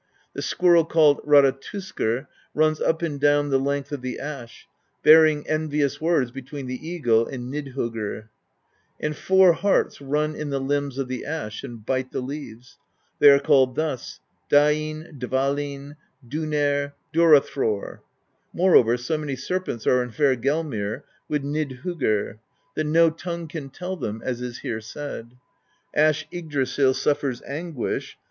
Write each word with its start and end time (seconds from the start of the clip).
The 0.33 0.41
squirrel 0.41 0.83
called 0.83 1.21
Ratatoskr 1.27 2.25
runs 2.55 2.81
up 2.81 3.03
and 3.03 3.19
down 3.21 3.49
the 3.51 3.59
length 3.59 3.91
of 3.91 4.01
the 4.01 4.17
Ash, 4.17 4.65
bear 5.03 5.27
ing 5.27 5.47
envious 5.47 6.01
words 6.01 6.31
between 6.31 6.65
the 6.65 6.87
eagle 6.89 7.27
and 7.27 7.53
Nidhoggr; 7.53 8.27
and 8.99 9.15
four 9.15 9.53
harts 9.53 10.01
run 10.01 10.33
in 10.33 10.49
the 10.49 10.59
limbs 10.59 10.97
of 10.97 11.07
the 11.07 11.23
Ash 11.23 11.63
and 11.63 11.85
bite 11.85 12.11
the 12.11 12.19
leaves. 12.19 12.79
They 13.19 13.29
are 13.29 13.37
called 13.39 13.75
thus: 13.75 14.19
Dainn, 14.49 15.19
Dvalinn, 15.19 15.97
Duneyrr, 16.27 16.93
Dura 17.13 17.39
thror. 17.41 17.99
Moreover, 18.53 18.97
so 18.97 19.19
many 19.19 19.35
serpents 19.35 19.85
are 19.85 20.01
in 20.01 20.09
Hvergelmir 20.13 21.03
with 21.29 21.43
Nidhoggr, 21.43 22.39
that 22.73 22.85
no 22.85 23.11
tongue 23.11 23.47
can 23.47 23.69
tell 23.69 23.95
them, 23.95 24.19
as 24.25 24.41
is 24.41 24.57
here 24.57 24.81
said: 24.81 25.35
Ash 25.93 26.25
Yggdrasill 26.33 26.95
suffers 26.95 27.43
anguish. 27.45 28.17